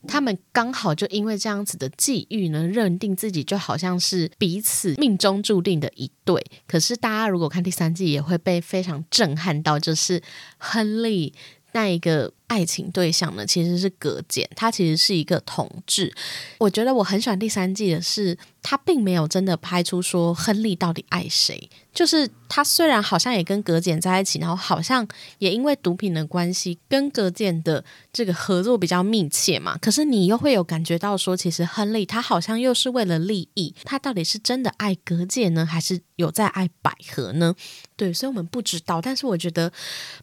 [0.06, 6.40] 他们刚好就因为这样子的际遇呢，认定自己就好像是彼此命中注定的一对。
[6.68, 10.22] 可是大家如果看第三季，也会被非常震撼到，就是
[10.58, 11.34] 亨利。
[11.72, 16.14] 那一个爱情对象呢，其实是葛简，他其实是一个同志。
[16.58, 21.68] 我觉得我很喜欢第三季的是，他并没有真的拍出说亨利到底爱谁。
[21.92, 25.06] 就是他虽然好像也跟葛简在一起，然后好像
[25.38, 27.82] 也因为毒品的关系跟葛简的
[28.12, 37.54] 这个合作比较密切嘛，可是你又会有感觉到说，其实亨利他好像又是为了利益，他到底是真的爱葛简呢，还是有在爱百合呢？
[37.96, 39.00] 对，所以我们不知道。
[39.00, 39.72] 但是我觉得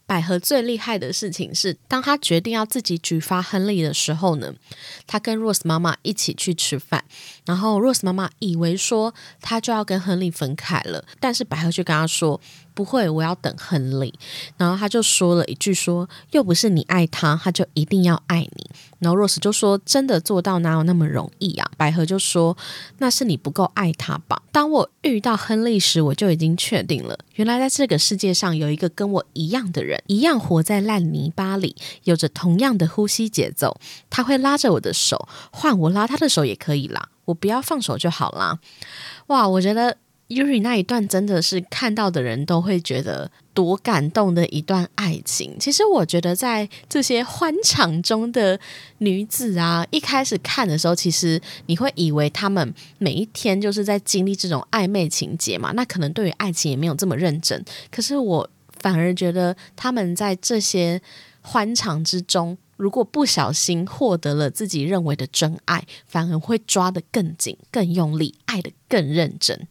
[0.06, 4.54] 百合最厉害的事情是，当他他决定要自己举发亨利的时候呢，
[5.08, 7.04] 他跟 Rose 妈妈一起去吃饭，
[7.46, 12.40] 然后 Rose 妈妈以为说他就要跟亨利分开了，但是百合就跟他说。
[12.74, 14.14] 不会，我要等亨利。
[14.58, 18.70] 然后他就说了一句：“说又不是你爱他，他就一定要爱你。”
[19.00, 22.58] 然后 Rose 就说：“真的做到哪有那么容易啊？”百合就说
[23.00, 33.78] ：“那是你不够爱他吧？”当我遇到亨利时，我就已经确定了，原来在这个世界上有一个跟我一样的人，一样活在烂泥巴里，有着同样的呼吸节奏。
[34.10, 37.10] 他会拉着我的手，换我拉他的手也可以啦。
[37.26, 38.60] 我不要放手就好啦。
[39.28, 39.98] 哇，我觉得。
[40.34, 45.56] Yuri 那一段真的是看到的人都会觉得多感动的一段爱情。
[45.60, 48.60] 其实我觉得在这些欢场中的
[48.98, 57.64] 女子啊，一开始看的时候，其实你会以为他们每一天就是在经历这种暧昧情节嘛，那可能对于爱情也没有这么认真。
[57.92, 61.02] 可是我反而觉得他们在这些
[61.42, 62.58] 欢场之中。
[62.84, 69.66] 如果不小心获得了自己认为的真爱，反而会抓得更紧、更用力，爱得更认真。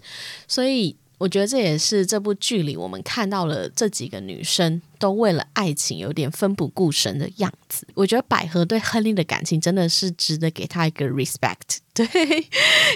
[0.48, 7.86] 所以，我觉得这也是这部剧里我们看到了这几个女生都为了爱情有点奋不顾身的样子。
[7.92, 11.80] 我觉得百合对亨利的感情真的是值得给他一个 respect。
[11.92, 12.06] 对，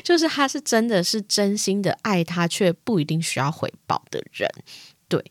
[0.03, 4.51] 就是他是真的是真心的爱他，却不一定需要回报的人。
[5.09, 5.23] 对，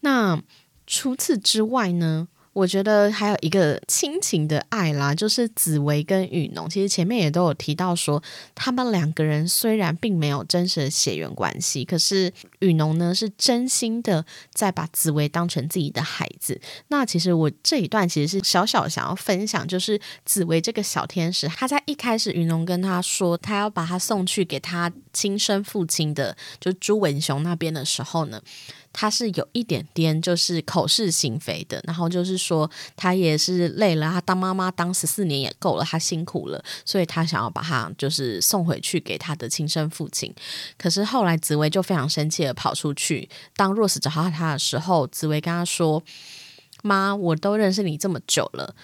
[0.00, 0.42] 那
[0.86, 2.26] 除此之外呢？
[2.52, 6.68] 我觉得还有一个亲情的爱啦，就是紫薇跟雨农。
[6.68, 8.20] 其实前面也都有提到说，
[8.54, 16.60] 他们两个人虽然并没有真实的血缘关系，可是雨农呢是真心的在把紫薇当成自己的孩子。
[16.88, 28.40] 那其实我这一段其实是小小想要分享，就是紫薇这个小天使，他在一开始雨农跟他说他要把他送去给他亲生父亲的，就朱文雄那边的时候呢。
[28.92, 40.34] 他是有一点点就是口是心非的，然后就是说他也是累了，他当妈妈当十四年也够了，他辛苦了，所以他想要把他就是送回去给他的亲生父亲。
[40.76, 46.02] 可是后来紫薇就非常生气的跑出去，当 Rose 找到他的时候，紫薇跟他说
[46.82, 48.74] ：“妈，我都认识你这么久了，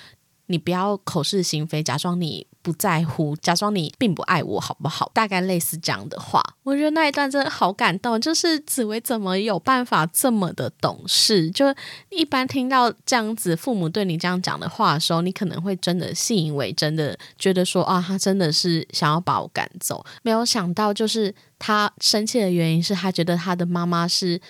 [0.46, 5.08] 你不要口是心非，假装你。”不在乎，假装你并不爱我，好不好？
[5.14, 8.20] 大概类似这样的话，我觉得那一段真的好感动。
[8.20, 11.48] 就是紫薇怎么有办法这么的懂事？
[11.52, 11.66] 就
[12.10, 20.04] 一般听到这样子父母对你这样讲的话的时候，你可能会真的信以为真的，觉得说啊，他真的是想要把我赶走。
[20.22, 24.40] 没有想到，就是他生气的原因是他觉得他的妈妈是。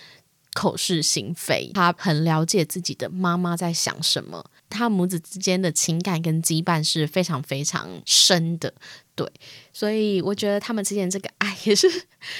[0.55, 8.73] 口是心非，他很了解自己的妈妈在想什么，他母子之间的情感跟羁绊是非常非常深的，
[9.15, 9.31] 对，
[9.73, 11.89] 所以我觉得他们之间这个爱也是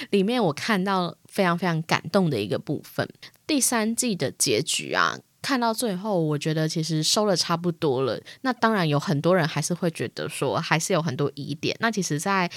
[0.09, 3.07] 里面我看到非常非常感动的一个部分。
[3.45, 8.21] 第三季的结局啊，看到最后，我觉得其实收的差不多了。
[8.41, 11.75] 那当然有很多人还是会觉得说，还是有很多疑点。
[11.79, 12.51] 那其实，在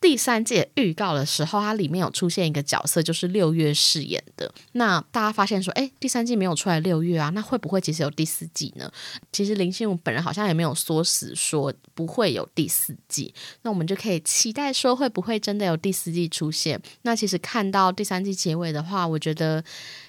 [0.00, 4.52] 第三季预告的时候，它里面有出现一个角色，就是六月饰演的。
[4.72, 8.90] 那大家发现说，哎，第三季没有出来六月啊，那会不会其实有第四季呢？
[9.32, 16.80] 其实林心如本人好像也没有说死说不会有第四季，那我们就可以期待说会不会真的有第四季出现。
[17.02, 19.64] 那其实看到第三季结尾的话，我觉得。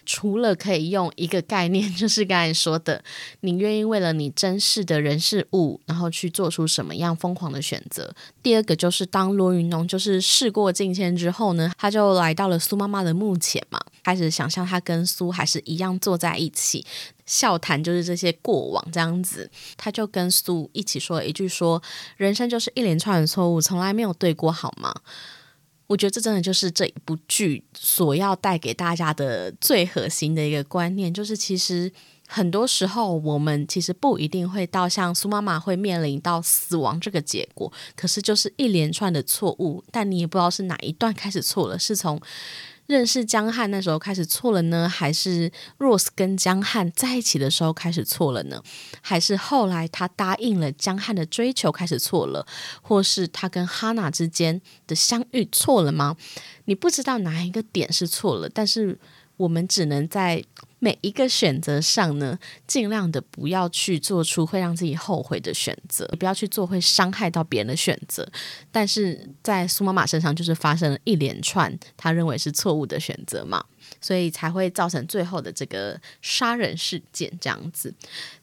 [0.08, 3.04] 除了可以用一个概念， 就是刚才说的，
[3.42, 8.16] 你愿意为了你珍视的人事物，然后去做出什么样疯狂的选择。
[8.42, 16.86] 第二个就是当罗云龙就是事过境迁之后呢，他就来到了苏妈妈的墓前嘛，开始想象他跟苏还是一样坐在一起，
[17.26, 19.52] 笑谈就是这些过往这样子。
[19.76, 21.84] 他就跟苏一起说了一句：说
[22.16, 24.96] 人生就是一连串的错误，从来没有对过，好吗？
[25.88, 31.92] 我觉得这真的就是这一部剧所要带给大家的最核心的一个观念，就是其实
[32.28, 42.22] 很多时候我们其实不一定会到像苏妈妈会面临到死亡这个结果，可是就是一连串的错误，但你也不知道是哪一段开始错了，是从。
[42.88, 48.64] 认识江汉那时候开始错了呢，还是 Rose 跟江汉在一起的时候开始错了呢？
[49.02, 52.48] 还是后来他答应了江汉的追求开始错了？
[52.82, 56.16] 或是他跟哈娜之间的相遇错了吗？
[56.66, 58.98] 你不知道哪一个点是错了，但是
[59.36, 60.44] 我们只能在。
[60.80, 68.28] 每一个选择上呢，尽量的不要去做出会让自己后悔的选择，不要去做会伤害到别人的选择。
[68.72, 73.66] 但是在苏妈妈身上，就是发生了一连串她认为是错误的选择嘛，
[74.00, 77.92] 所以才会造成最后的这个杀人事件这样子。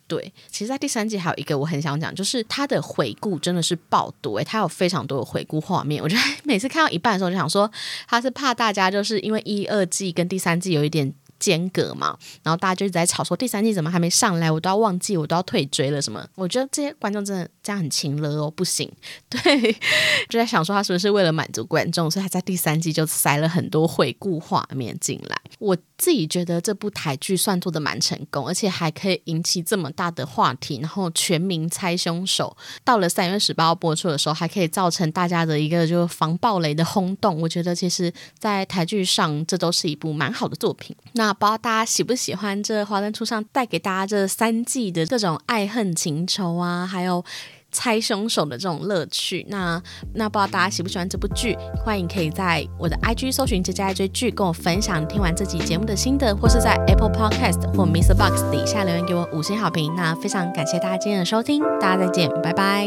[0.09, 6.03] 对，其实，在第三季还有一个我很想讲，就是他的回顾真的是爆多诶，他有非常多的回顾画面。
[6.03, 7.71] 我觉得 每次看到一半的时候，就想说
[8.09, 11.15] 他是怕大家就是因为一二季跟第三季有一点。
[11.45, 16.27] 间隔嘛，然后大家就一直在吵说第三季怎么还没上来，我都要忘记，我都要退追了什么？
[16.37, 18.91] 我觉得这些观众真的这样很勤了哦，不行。
[19.29, 19.73] 对，
[20.31, 25.39] 就在想说他是不是为了满足观众，所以他在第三季就塞了很多回顾画面进来。
[25.59, 32.57] 我自己觉得这部台剧算做的蛮成功，而且还可以引起这么大的话题，然后全民猜凶手。
[32.83, 37.41] 到了三月十八号播出的时候，还可以造成大家的一个就是防暴雷的轰动。
[37.41, 40.95] 我觉得其实，在台剧上，这都是一部蛮好的作品。
[41.13, 47.25] 那不知道大家喜不喜欢这《华灯初上》带给大家这三季的各种爱恨情仇啊，还有
[47.73, 49.45] 猜凶手的这种乐趣。
[49.49, 49.83] 那
[50.15, 51.57] 那不知道大家喜不喜欢这部剧？
[51.85, 58.15] 欢迎可以在我的 IG 搜寻“这家爱追剧”，跟我分享听完这集节目的心得，或是在 Apple Podcast 或 Mr.
[58.15, 59.93] Box 底下留言给我五星好评。
[59.97, 62.87] 那非常感谢大家今天的收听，大家再见，拜拜。